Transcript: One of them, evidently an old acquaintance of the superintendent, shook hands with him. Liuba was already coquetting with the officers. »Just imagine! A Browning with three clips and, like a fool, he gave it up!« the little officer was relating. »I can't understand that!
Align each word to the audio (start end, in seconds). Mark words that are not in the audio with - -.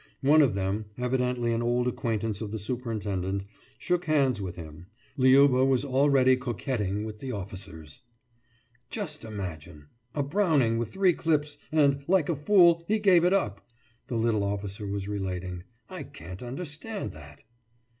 One 0.23 0.41
of 0.41 0.55
them, 0.55 0.85
evidently 0.97 1.53
an 1.53 1.61
old 1.61 1.87
acquaintance 1.87 2.41
of 2.41 2.49
the 2.49 2.57
superintendent, 2.57 3.43
shook 3.77 4.05
hands 4.05 4.41
with 4.41 4.55
him. 4.55 4.87
Liuba 5.15 5.63
was 5.63 5.85
already 5.85 6.35
coquetting 6.37 7.03
with 7.03 7.19
the 7.19 7.31
officers. 7.31 7.99
»Just 8.89 9.23
imagine! 9.23 9.89
A 10.15 10.23
Browning 10.23 10.79
with 10.79 10.91
three 10.91 11.13
clips 11.13 11.59
and, 11.71 12.03
like 12.07 12.29
a 12.29 12.35
fool, 12.35 12.83
he 12.87 12.97
gave 12.97 13.23
it 13.23 13.31
up!« 13.31 13.63
the 14.07 14.15
little 14.17 14.43
officer 14.43 14.87
was 14.87 15.07
relating. 15.07 15.65
»I 15.87 16.01
can't 16.01 16.41
understand 16.41 17.11
that! 17.11 17.43